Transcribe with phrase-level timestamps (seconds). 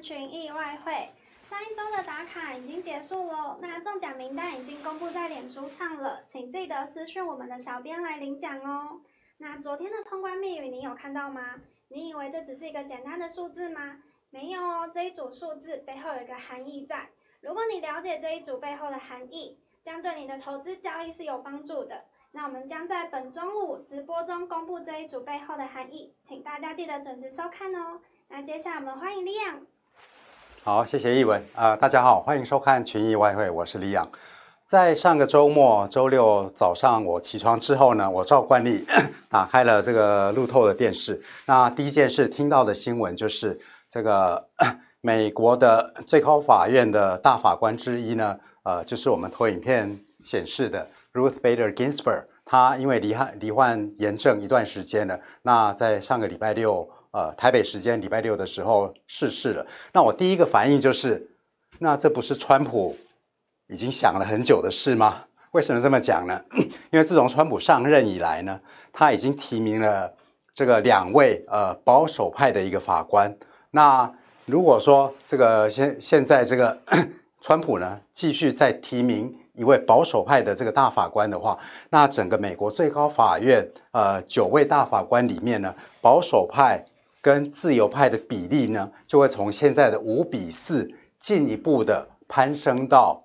[0.00, 1.10] 群益外汇。
[1.42, 9.00] 上一周的打卡已经结束喽，那中奖名单已经公布在脸书上了，请记得私讯我们的小编来领奖哦。
[9.38, 11.56] 那昨天的通关密语你有看到吗？
[11.88, 14.02] 你以为这只是一个简单的数字吗？
[14.30, 17.08] 没有哦，这一组数字背后有一个含义在。
[17.40, 22.04] 如果你了解这一组背后的含义，将对你的投资交易是有帮助的。
[22.32, 28.00] 那我们将在本中午直播中公布这一组背后的含义，请大家记得准时收看哦。
[28.28, 29.66] 那接下来我们欢迎李阳。
[30.62, 34.06] 好，谢谢一文啊、呃，大家好，欢迎收看群益外汇，我是李阳。
[34.66, 38.84] 在上个周末周六早上，我起床之后呢，我照惯例
[39.30, 41.18] 打开了这个路透的电视。
[41.46, 44.48] 那第一件事听到的新闻就是这个
[45.00, 50.86] 美国的最高法院的大法官之一呢，呃，就是我们投影片显示的。
[51.14, 59.66] Ruth Bader Ginsburg，她因为罹患罹患炎症一段时间了，那在上个礼拜六，呃，台北时间礼拜六的时候逝世了。
[59.92, 61.30] 那我第一个反应就是，
[61.80, 62.96] 那这不是川普
[63.68, 65.24] 已经想了很久的事吗？
[65.52, 66.40] 为什么这么讲呢？
[66.92, 68.60] 因为自从川普上任以来呢，
[68.92, 70.08] 他已经提名了
[70.54, 73.36] 这个两位呃保守派的一个法官。
[73.72, 74.12] 那
[74.46, 76.80] 如果说这个现现在这个
[77.40, 79.36] 川普呢继续再提名。
[79.54, 81.58] 一位保守派的这个大法官的话，
[81.90, 86.82] 那整个美国最高法院呃九位大法官里面呢，保守派
[87.20, 93.24] 跟自由派的比例呢，就会从现在的五比四进一步的攀升到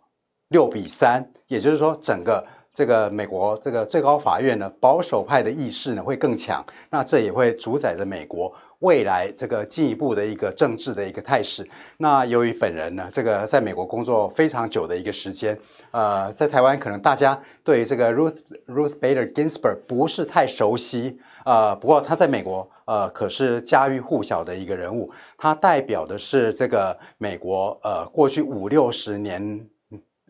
[0.50, 11.66] 六比三，也就是说，整个这个美国这个最高法院呢，保守派的意识呢会更强，那这也会主宰着美国未来这个进一步的一个政治的一个态势。
[12.00, 15.58] 那由于本人呢，这个在美国工作非常久的一个时间。
[15.92, 18.36] 呃，在台湾可能大家对这个 Ruth
[18.68, 29.66] Ruth Bader Ginsburg 不是太熟悉，呃，不过他在美国呃可是家喻户晓的一个人物，他代表的是这个美国呃过去五六十年。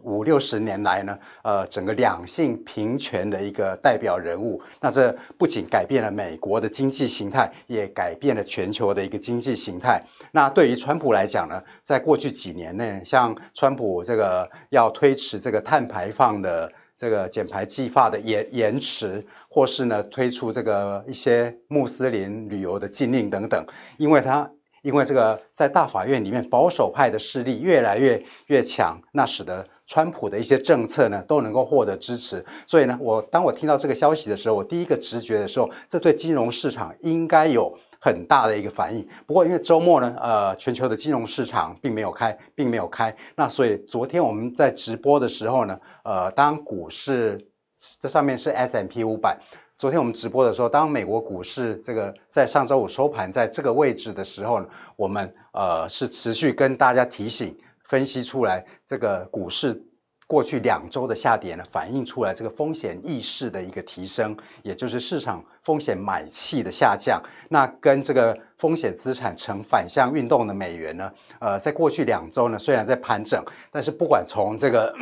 [0.05, 4.61] 五六十年来呢，呃，整个两性平权的一个代表人物。
[4.79, 10.01] 那这不仅改变了美国的经济形态，也改变了全球的一个经济形态。
[10.31, 23.65] 那对于川普来讲呢，在过去几年内，像川普这个要推迟这个碳排放的这个减排计划的延延迟，或是呢推出这个一些穆斯林旅游的禁令等等，
[23.97, 24.49] 因为他。
[24.85, 32.45] 因为这个在大法院里面保守派的势力越来越越强，那使得川普的一些政策呢都能够获得支持。
[32.67, 39.03] 所以呢，我当我听到这个消息的时候，我第一个直觉的时候，这对金融市场应该有很大的一个反应。
[39.25, 43.15] 不过因为周末呢，呃，全球的金融市场并没有开，并没有开。
[43.35, 47.35] 那所以昨天我们在直播的时候呢，呃，当股市
[47.99, 49.35] 这上面是 S M P 五百。
[49.77, 54.65] 昨天我们直播的时候，当美国股市这个在上周五收盘在这个位置的时候呢，
[54.95, 57.53] 我们呃是持续跟大家提醒、
[57.83, 59.85] 分析出来这个股市
[60.27, 67.21] 过去两周的下跌呢，反映出来这个风险意识的一个提升，也就是市场风险买气的下降。
[67.49, 74.95] 那跟这个风险资产呈反向运动的美元呢，呃，在过去两周呢，虽然在盘整，但是不管从这个。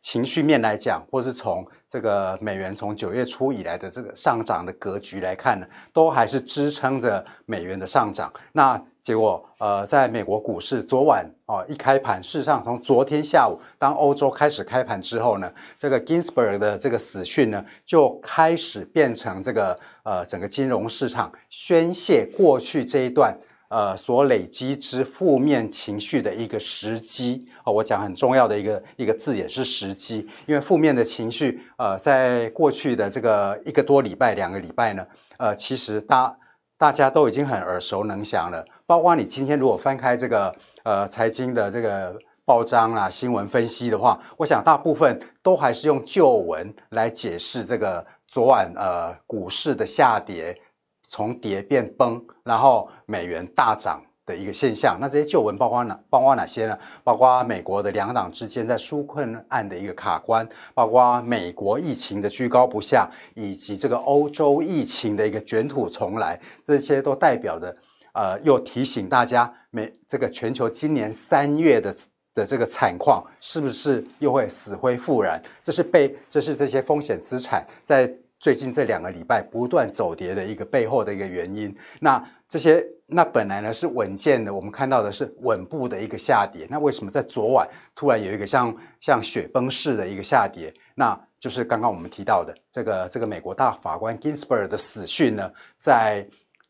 [0.00, 8.32] 情绪面来讲，或是从这个美元从九月初以来的这个上涨的格局来看呢，都还是支撑着美元的上涨。
[8.52, 23.36] 那结果，呃，在美国股市昨晚哦一开盘，事实上从昨天下午当欧洲开始开盘之后呢，这个 Ginsburg 的这个死讯呢，就开始变成这个呃整个金融市场宣泄过去这一段。
[23.68, 35.06] 呃，所累积之负面情绪的一个时机哦，我讲很重要的一个一个字也是时机，因为负面的情绪，呃，在过去的这个一个多礼拜、两个礼拜呢，
[35.36, 36.34] 呃，其实大
[36.78, 38.64] 大家都已经很耳熟能详了。
[38.86, 40.54] 包括你今天如果翻开这个
[40.84, 50.58] 呃财经的这个报章啦、新闻分析的话，我想大部分都还是用旧闻来解释这个昨晚呃股市的下跌。
[51.08, 54.98] 从跌变崩，然后美元大涨的一个现象。
[55.00, 55.98] 那这些旧闻包括哪？
[56.10, 56.78] 包括哪些呢？
[57.02, 66.38] 包括美国的两党之间在纾困案的一个卡关，包括美国疫情的居高不下，以及这个欧洲疫情的一个卷土重来。
[66.62, 67.74] 这些都代表的，
[68.12, 71.94] 呃，又提醒大家，美这个全球今年三月的
[72.34, 75.42] 的这个惨况，是不是又会死灰复燃？
[75.62, 78.12] 这是被，这是这些风险资产在。
[78.38, 86.66] 最近这两个礼拜不断走跌的一个背后的一个原因，那这些那本来呢是稳健的，我们看到的是稳步的一个下跌。
[86.70, 90.72] 那为什么在昨晚突然有一个像像雪崩式的一个下跌？
[90.94, 96.26] 那就是刚刚我们提到的这个这个美国大法官 Ginsburg 的死讯呢，在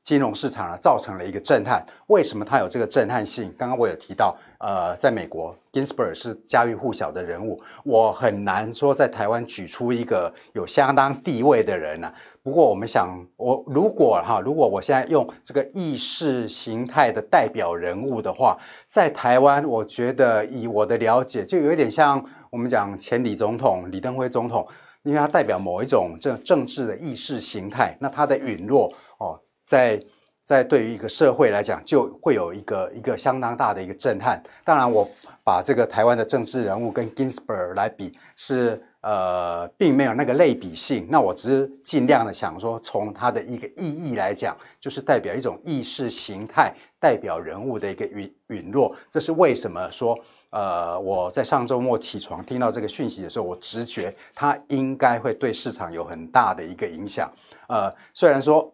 [0.08, 1.84] 金融市场啊造成了一个震撼。
[2.06, 3.54] 为什么它有这个震撼性？
[3.58, 12.10] 刚刚我有提到，呃，在美国，Ginsburg 是家喻户晓的人物，我很难说在台湾举出一个有相当地位的人呢、
[12.42, 18.56] 不过我们想，我如果哈，如果我现在用这个意识形态的代表人物的话，
[18.86, 24.66] 在台湾，我觉得以我的了解，就有点像我们讲前李总统李登辉总统，
[25.02, 29.38] 因为他代表某一种政政治的意识形态，那他的陨落哦，
[29.68, 30.02] 在
[30.44, 34.42] 在对于一个社会来讲，就会有一个一个相当大的一个震撼。
[34.64, 35.06] 当然，我
[35.44, 38.82] 把这个台湾的政治人物跟 Ginsburg 来比是。
[39.00, 41.06] 呃，并没有那个类比性。
[41.08, 48.94] 那我只是尽量的想说，从它的一个意义来讲，就是代表一种意识形态，代表人物的一个陨陨落。
[49.08, 50.18] 这是为什么说，
[50.50, 57.32] 呃，我在上周末起床听到这个讯息的时候，我直觉它应该会对市场有很大的一个影响。
[57.68, 58.70] 呃，虽然说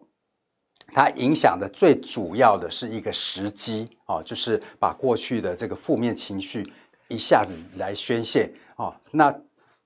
[0.95, 6.65] 它影响的最主要的是一个时机哦，就是把过去的这个负面情绪
[7.09, 9.33] 一下子来宣泄哦，那。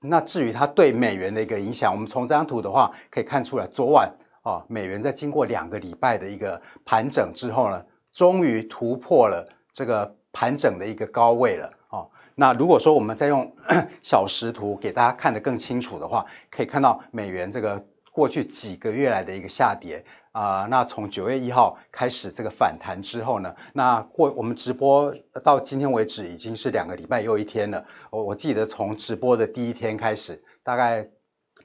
[0.02, 4.10] 那至于它对美元的一个影响，我们从这张图的话可以看出来，昨晚
[4.40, 12.08] 啊，美元在经过两个礼拜的一个盘整之后呢，终于突破了这个盘整的一个高位了哦。
[12.34, 13.54] 那如果说我们再用
[14.02, 20.02] 小时图给大家看得更清楚的话，可以看到美元这个过去几个月来的一个下跌。
[20.32, 27.84] 啊、那从九月一号开始这个反弹之后呢，那过我们直播到今天为止已经是两个礼拜又一天了。
[28.10, 31.08] 我我记得从直播的第一天开始，大概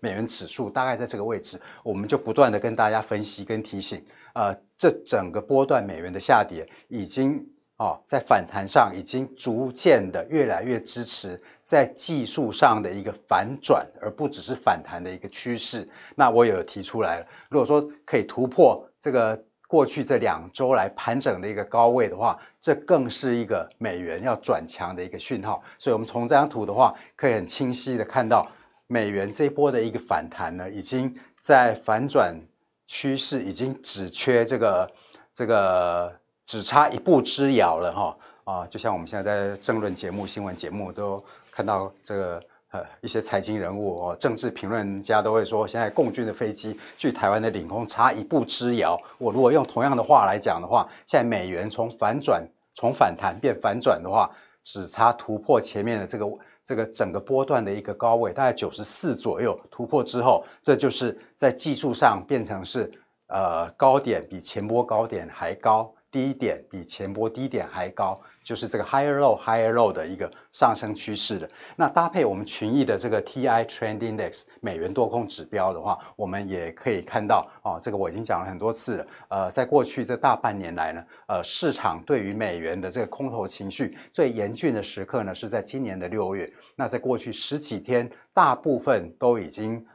[0.01, 4.03] 美元指数大概在这个位置，我们就不断的跟大家分析跟提醒，
[4.33, 7.47] 呃，这整个波段美元的下跌已经。
[7.77, 15.85] 哦，在反弹上已经逐渐的越来越支持在技术上的一个反转，而不只是反弹的一个趋势。
[16.15, 19.37] 那我有提出来了，如果说可以突破这个
[19.67, 25.61] 过去这两周来盘整的一个高位的话，这更是一个美元要转强的一个讯号。
[25.77, 28.49] 所以，我们从这张图的话，可以很清晰的看到
[28.87, 32.39] 美元这一波的一个反弹呢，已经在反转
[32.87, 34.89] 趋势，已经只缺这个
[35.33, 36.21] 这个。
[36.45, 38.67] 只差一步之遥了哈啊！
[38.67, 48.95] 就像我们现在在政论节目、新闻节目都看到这个呃一些财经人物哦，政治评论家都会说，现在共军的飞机距台湾的领空差一步之遥。
[49.17, 54.29] 我如果用同样的话来讲的话，现在美元从反转从反弹变反转的话，
[54.63, 56.25] 只差突破前面的这个
[56.63, 62.91] 这个整个波段的一个高位，大概九十四左右突破之后，这就是在技术上变成是
[63.29, 65.91] 呃高点比前波高点还高。
[66.15, 71.49] 低点比前波低点还高，就是这个 higher low higher low 的一个上升趋势的。
[71.75, 79.05] 那搭配我们群益的这个 TI Trend Index 美元多空指标的话，我们也可以看到哦，这个我已经讲了很多次了。
[79.27, 86.49] 呃，在过去这大半年来呢，呃，市场对于美元的这个空头情绪最严峻的时刻呢，是在今年的六月。
[86.77, 89.85] 那在过去十几天，大部分都已经。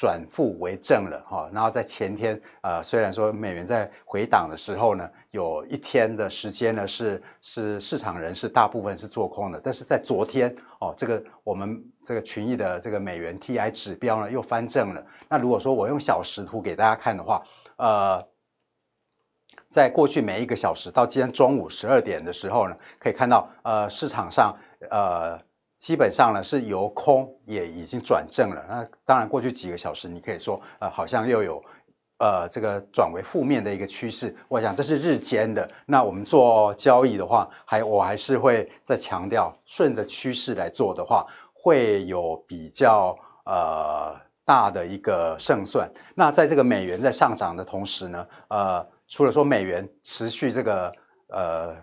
[0.00, 15.04] 转负为正了哈，然后在前天，呃，虽然说美元在回档的时候呢，有一天的时间呢是是市场人士大部分是做空的，但是在昨天哦，这个我们这个群益的这个美元 TI 指标呢又翻正了。
[15.28, 17.42] 那如果说我用小时图给大家看的话，
[17.76, 18.26] 呃，
[19.68, 24.56] 在过去每一个小时到今天中午十二点的时候呢，可以看到呃市场上
[24.88, 25.38] 呃。
[25.80, 31.64] 基本上呢是由空也已经转正了，那当然过去几个小时你可以说呃好像又有
[32.18, 35.68] 呃这个转为负面的一个趋势，我想这是日间的。
[35.86, 45.90] 那我们做交易的话，还我还是会再强调，顺着趋势来做的话，会有比较呃大的一个胜算。
[46.14, 50.92] 那在这个美元在上涨的同时呢，呃除了说美元持续这个
[51.28, 51.74] 呃。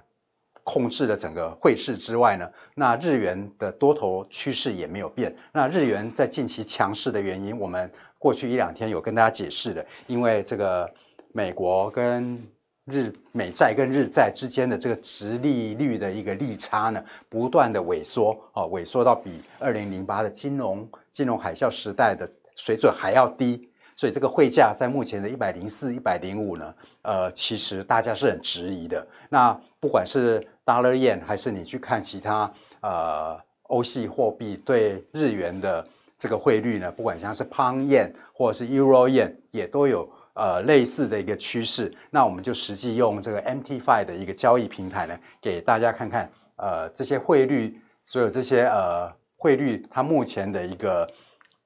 [0.68, 2.46] 控制了整个汇市之外呢，
[2.76, 5.34] 那日元的多头趋势也没有变。
[5.54, 10.86] 那日元在近期强势的原因，我们过去一两天有跟大家解释的，因为这个
[11.32, 12.38] 美国跟
[12.84, 23.70] 日美债跟日债之间的这个殖利率的一个利差呢，不断的萎缩，啊，萎缩到比二零零八的金融金融海啸时代的水准还要低。
[23.96, 29.04] 所以这个汇价在目前的一百零四、一百零五呢，呃，其实大家是很质疑的。
[29.28, 41.90] 那不管是 Dollar Yen 还是你去看其他呃欧系货币对日元的这个汇率呢，不管像是 Pound Yen 或者是 Euro Yen，也都有呃类似的一个趋势。
[42.12, 51.10] 那我们就实际用这个 MT5 的一个交易平台呢，给大家看看呃这些汇率，所有这些呃汇率它目前的一个。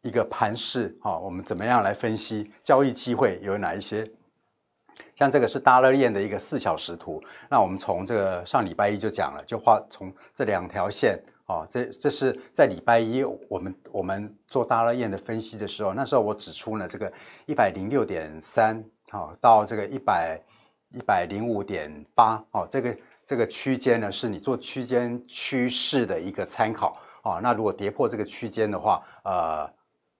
[0.03, 4.03] 一个盘势，哈，我们怎么样来分析交易机会有哪一些？
[5.15, 17.11] 像这个是 Dollar Yen 的一个四小时图，那我们从这个上礼拜一就讲了，就画从这两条线，哦，这这是在礼拜一我们我们做 Dollar Yen 的分析的时候，那时候我指出呢，这个
[17.45, 20.41] 一百零六点三，好，到这个一百
[20.91, 29.69] 一百零五点八，哦，这个这个区间呢，是你做区间趋势的一个参考，哦，那如果跌破这个区间的话，呃，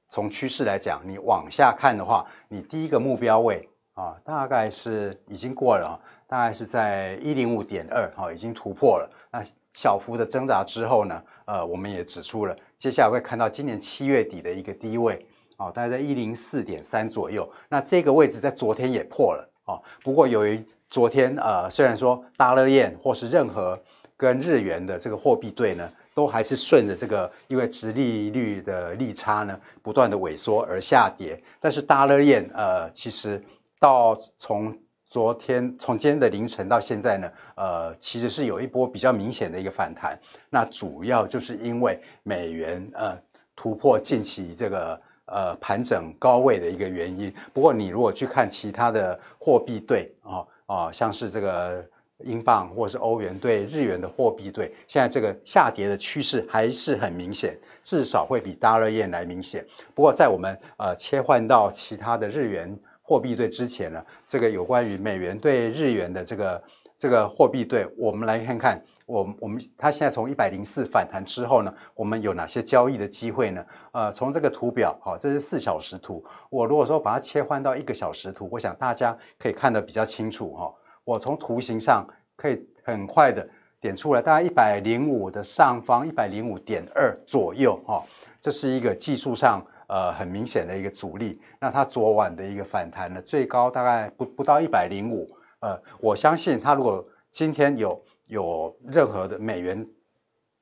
[0.09, 3.67] 从趋势来讲，你往下看的话，你第一个目标位。
[4.01, 9.07] 啊，大概是已经过了，大概是在一零五点二，哈，已经突破了。
[9.31, 9.43] 那
[9.73, 15.23] 小幅的挣扎之后呢，呃，我们也指出了，接下来会看到今年七月底的一个低位，
[15.57, 17.47] 哦，大概在一零四点三左右。
[17.69, 23.79] 那这个位置在昨天也破了，啊，不过由于昨天，呃，虽然说 Dollar Yen 或是任何
[24.17, 33.39] 跟日元的这个货币对呢，都还是顺着这个，因为殖利率的利差呢，不断的萎缩而下跌，但是 Dollar Yen，呃，其实。
[33.81, 40.15] 到从昨天从今天的凌晨到现在呢，呃，其实是有一波比较明显的一个反弹。
[40.51, 43.17] 那主要就是因为美元呃
[43.55, 47.33] 突破近期这个呃盘整高位的一个原因。
[47.51, 51.83] 不过你如果去看其他的货币对啊啊，像是这个
[52.19, 59.65] 英镑或是欧元对日元的货币对，现在这个下跌的趋势还是很明显，至少会比 Dollar Yen 来明显。
[59.95, 62.79] 不过在我们呃切换到其他的日元。
[63.11, 66.63] 货币对之前呢，这个有关于美元对日元的这个
[66.95, 73.65] 这个货币对，我们来看看，我我们它现在从一百零四反弹之后呢，我们有哪些交易的机会呢？
[73.91, 76.23] 呃，从这个图表，好，这是四小时图。
[76.49, 80.73] 我如果说把它切换到一个小时图，我想大家可以看得比较清楚哈。
[81.03, 83.45] 我从图形上可以很快的
[83.81, 88.01] 点出来，大概一百零五的上方一百零五点二左右哈，
[88.39, 89.61] 这是一个技术上。
[89.91, 91.41] 呃，很明显的一个阻力。
[91.59, 95.27] 那它昨晚的一个反弹呢，最高大概不不到一百零五。
[95.59, 99.85] 呃，我相信它如果今天有有任何的美元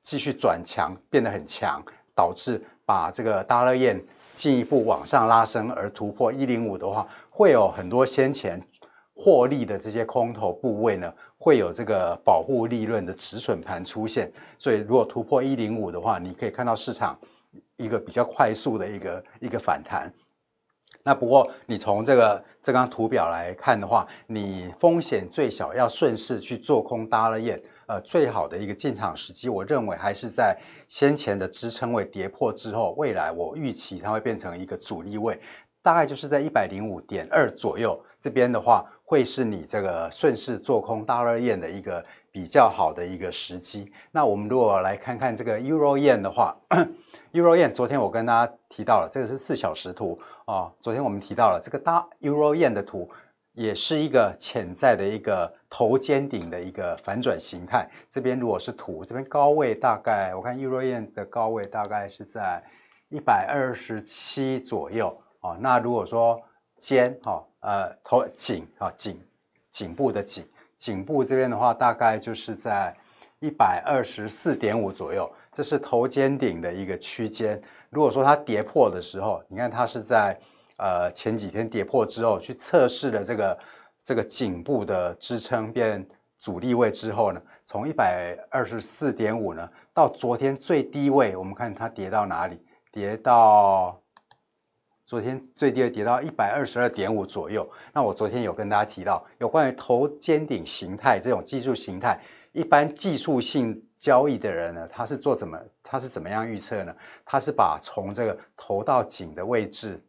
[0.00, 1.80] 继续转强，变得很强，
[2.12, 8.60] 导致把这个 Dollar Yen 进一步往上拉升而突破一零五的话，会有很多先前
[9.14, 14.32] 获利的这些空头部位呢，会有这个保护利润的止损盘出现。
[14.58, 17.16] 所以如果突破一零五的话，你可以看到市场。
[17.76, 20.12] 一个比较快速的一个一个反弹，
[21.02, 35.38] 那不过你从这个这张图表来看的话，你风险最小，要顺势去做空 Dollar Yen，呃，最好的一个进场时机，我认为还是在先前的支撑位跌破之后，未来我预期它会变成一个阻力位，
[35.82, 43.92] 大概就是在一百零五点二左右，这边的话会是你这个顺势做空 Dollar Yen 的一个比较好的一个时机。
[44.12, 46.56] 那我们如果来看看这个 Euro Yen 的话。
[47.32, 50.72] Euro Yen，昨天我跟大家提到了，这个是四小时图哦。
[50.80, 53.08] 昨天我们提到了这个大 Euro Yen 的图，
[53.52, 57.88] 也是一个潜在的一个头肩顶的一个反转形态。
[58.10, 62.64] 这边如果是图，这边高位大概我看 Euro Yen 的高位大概是在
[63.10, 65.56] 一百二十七左右哦。
[65.60, 66.36] 那如果说
[66.78, 69.20] 肩哈呃头颈啊颈
[69.70, 70.44] 颈部的颈
[70.80, 72.96] 颈部这边的话，大概就是在
[73.38, 75.30] 一百二十四点五左右。
[75.52, 77.60] 这是头肩顶的一个区间。
[77.90, 80.34] 如果说它跌破的时候，你看它是在
[80.78, 83.58] 呃前几天跌破之后去测试了这个
[84.02, 86.08] 这个颈部的支撑变
[86.38, 92.58] 阻力位之后呢，从一百二十四点五呢到昨天最低位，我们看它跌到哪里？
[92.90, 93.99] 跌到
[95.10, 97.68] 昨天最低跌到一百二十二点五左右。
[97.92, 102.16] 那我昨天有跟大家提到有关于头肩顶形态这种技术形态，
[102.52, 103.84] 一般技术性。
[103.98, 105.60] 交易的人呢，他是做怎么？
[105.82, 106.94] 他是怎么样预测呢？
[107.22, 110.00] 他是把从这个头到颈的位置，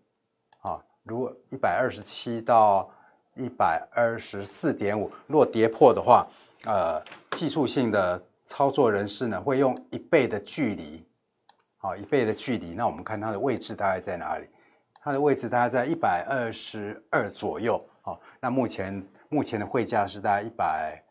[0.61, 2.89] 啊，如果一百二十七到
[3.35, 6.25] 一百二十四点五，如果跌破的话，
[6.63, 11.05] 呃，技术性的操作人士呢，会用一倍的距离，
[11.75, 12.73] 好，一倍的距离。
[12.73, 14.47] 那我们看它的位置大概在哪里？
[15.03, 21.03] 它的位置大概在一百二十二左右，好，那目前目前的汇价是大概一百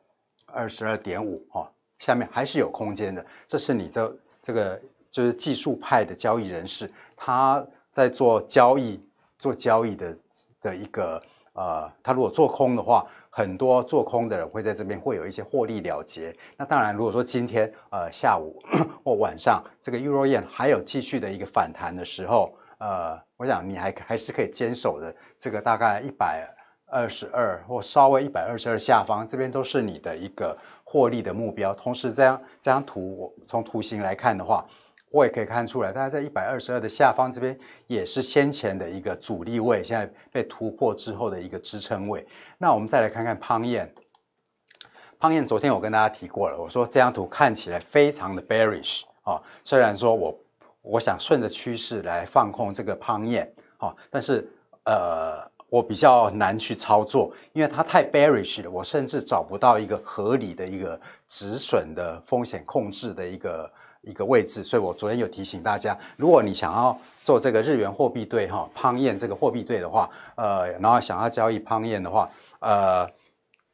[0.46, 1.70] 二十二点五，哈。
[1.98, 4.80] 下面还是有空间的，这是你这这个
[5.10, 9.04] 就是技术派的交易人士，他在做交易
[9.38, 10.16] 做交易的
[10.62, 16.34] 的一个呃，他如果做空的话，很多做空的人会在这边会有一些获利了结。
[16.56, 18.58] 那当然，如果说今天呃下午
[19.04, 26.46] 或晚上这个 Euro Yen 还有继续的一个反弹的时候，呃，我想你还还是可以坚守的这个大概一百
[26.86, 30.54] 二十二或稍微一百二十二下方，这边都是你的一个。
[30.92, 34.66] 获利的目标，同时这样这张图，我从图形来看的话，
[35.12, 37.56] 我也可以看出来，大概在一百二十二的下方这边
[37.86, 42.26] 也是先前的一个阻力位，现在被突破之后的一个支撑位。
[42.58, 43.88] 那我们再来看看胖燕。
[45.20, 50.36] 胖燕，昨天我跟大家提过了，我说这张图看起来非常的 bearish 啊、虽然说我
[50.90, 54.46] 我想顺着趋势来放空这个胖燕哈、但是
[54.84, 64.64] 呃我比较难去操作，因为它太 bearish 了，我甚至找不到一个合理的一个止损的风险控制的一个一个位置。
[64.64, 72.28] 所以我昨天有提醒大家，如果你想要做这个日元货币对哈胖燕这个货币对的话，呃，然后想要交易胖燕的话，
[72.58, 73.08] 呃。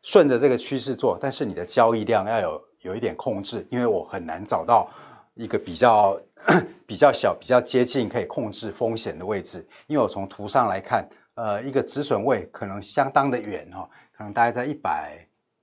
[0.02, 4.88] 顺着这个趋势做，但是你的交易量要有有一点控制，因为我很难找到
[5.34, 6.16] 一个比较
[6.86, 9.66] 比较小、比较接近可以控制风险的位置。
[9.86, 15.18] 因为我从图上来看，呃，一个止损位可能相当的远哈，可能大概在一百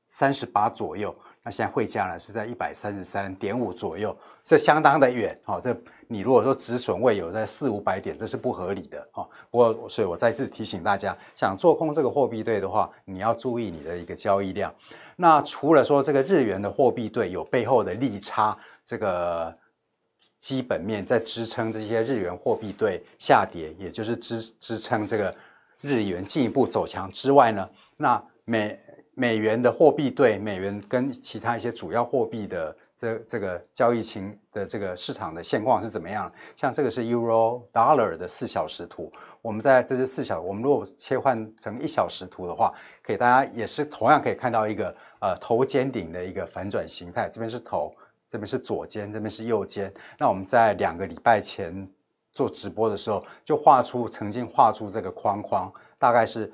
[0.08, 1.16] 三十八左右。
[1.46, 5.60] 那现在汇价呢是在一百三十三点五左右，这相当的远哈。
[5.62, 5.76] 这
[6.08, 9.28] 你如果说止损位有在四五百点，这是不合理的哈。
[9.52, 14.74] 不过，所以我再次提醒大家，想做空这个货币对的话，你要注意你的一个交易量。
[15.18, 19.54] 那除了说这个日元的货币对有背后的利差，这个
[20.40, 25.36] 基本面在支撑这些日元货币对下跌，也就是支支撑这个
[25.82, 28.80] 日元进一步走强之外呢，那美。
[29.16, 36.34] 美元的货币对美元跟其他一些主要货币的这这个交易情的这个市场的现况是怎么样？
[36.56, 39.12] 像这个是 Euro Dollar 的四小时图，
[39.44, 47.94] 我们在这是四小，我们如果切换成一小时图的话，可以大家也是同样可以看到一个呃头肩顶的一个反转形态，这边是头，
[48.34, 49.94] 这边是左肩，这边是右肩。
[50.18, 51.88] 那我们在两个礼拜前
[52.32, 56.52] 做直播的时候，就画出曾经画出这个框框，大概是。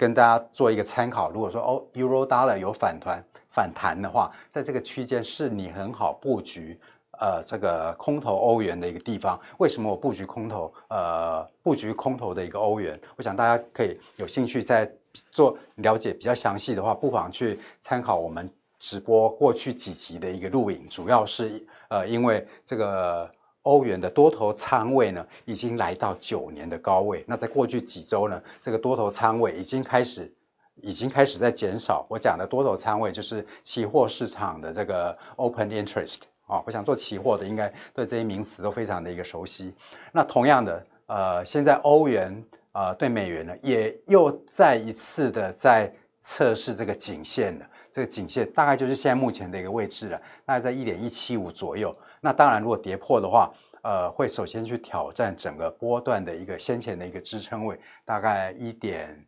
[0.00, 3.20] 跟大家做一个参考，如果说哦，Euro Dollar 有反弹
[3.50, 6.78] 反弹的话，在这个区间是你很好布局
[7.18, 9.36] 呃这个空头欧元的一个地方。
[9.58, 10.72] 为什么我布局空头？
[10.88, 14.88] 呃，布局空头的一个欧元，我想大家可以有兴趣在
[15.32, 23.30] 做了解比较详细的话，不妨去参考我们直播过去几集的一个录影，主要是呃因为这个。
[23.62, 27.22] 欧元的多头仓位呢，已经来到九年的高位。
[27.26, 30.32] 那在过去几周呢，这个多头仓位已经开始，
[30.76, 32.06] 已经开始在减少。
[32.08, 36.62] 我讲的多头仓位就是期货市场的这个 open interest 啊。
[36.64, 39.74] 我想做期货的，应该对这些名词都非常的一个熟悉。
[40.12, 47.66] 那同样的，呃，现在欧元呃对美元呢，也又再一次的在测试这个颈线了。
[47.98, 51.92] 这个颈线大概就是现在目前的一个位置了，大概在一点一七五左右。
[52.20, 59.26] 那当然，如果跌破的话，呃，会首先去挑战整个波段的一个先前的一个支撑位，大概一点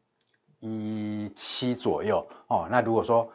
[0.61, 2.68] 一七左右哦。
[2.70, 3.28] 那如果说，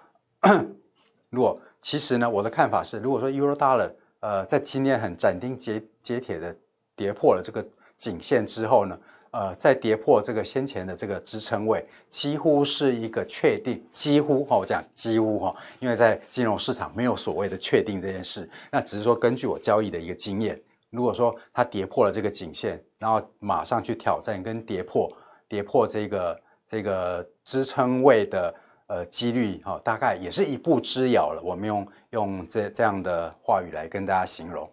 [1.29, 6.55] 如果其实呢，我的看法是，如果说 Euro Dollar 呃在今天很斩钉截截铁的
[6.95, 7.67] 跌破了这个
[7.97, 8.97] 颈线之后呢，
[9.35, 20.57] 呃，在跌破这个先前的这个支撑位，几乎是一个确定，几乎哈，我讲几乎哈，因为在金融市场没有所谓的确定这件事，那只是说根据我交易的一个经验，
[20.89, 25.11] 如果说它跌破了这个颈线，然后马上去挑战跟跌破
[25.49, 28.55] 跌破这个这个支撑位的
[28.87, 31.41] 呃几率哈，大概也是一步之遥了。
[31.43, 34.71] 我们用用这这样的话语来跟大家形容。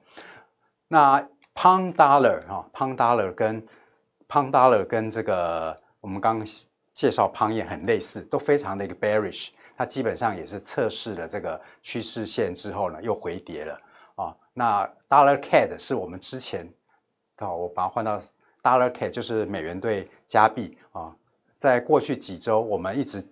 [0.86, 1.20] 那
[1.52, 3.66] Pound Dollar 哈，Pound Dollar 跟
[4.32, 6.42] Pound Dollar 跟这个我们刚
[6.94, 13.78] 介绍胖燕很类似，都非常的一个 bearish，它基本上也是测试了这个趋势线之后呢，又回跌了
[14.14, 14.34] 啊。
[14.54, 16.66] 那 Dollar CAD 是我们之前，
[17.36, 18.18] 好，我把它换到
[18.62, 21.14] Dollar CAD，就是美元兑加币啊。
[21.58, 23.22] 在过去几周，我们一直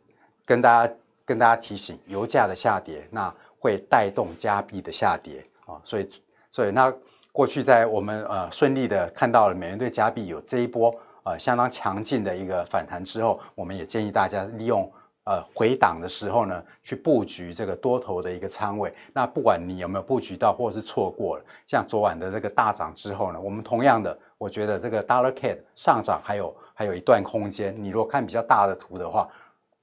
[0.45, 5.81] 跟大家跟大家提醒，油价的下跌，那会带动加币的下跌啊。
[5.83, 6.07] 所以，
[6.51, 6.95] 所以那。
[7.33, 14.91] 过去在我们呃顺利的看到了美元兑加币有这一波呃相当强劲的一个反弹之后，我们也建议大家利用
[15.25, 18.93] 呃回档的时候呢，去布局这个多头的一个仓位。
[19.13, 27.75] 那不管你有没有布局到，或者是错过了，像昨晚的这个大涨之后呢，我们同样的，我觉得这个 Dollar CAD 上涨还有还有一段空间。
[27.81, 29.29] 你如果看比较大的图的话，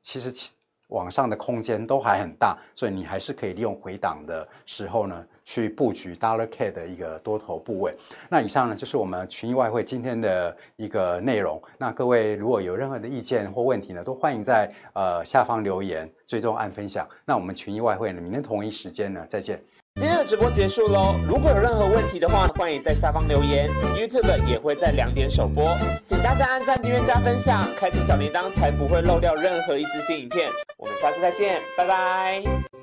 [0.01, 0.53] 其实其
[0.89, 5.25] 往上的空间都还很大，所以你还是可以利用回档的时候呢。
[5.47, 7.95] 去布局 Dollar CAD 的一个多头部位。
[8.29, 11.61] 那以上呢，就是我们群益外汇今天的一个内容。
[11.77, 17.07] 那各位如果有任何的意见或问题呢，都欢迎在呃下方留言，最终按分享。
[17.23, 19.63] 那我们群益外汇呢，明天同一时间呢，再见。
[19.95, 21.15] 今天的直播结束喽。
[21.25, 23.69] 如果有任何问题的话，欢迎在下方留言。
[23.95, 30.49] YouTube 也会在两点首播，请大家按赞、订阅、加分享，开启小铃铛，才不会漏掉任何一支新影片。
[30.77, 32.76] 我们下次再见，拜拜。